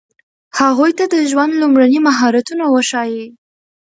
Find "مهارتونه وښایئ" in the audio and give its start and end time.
2.07-3.23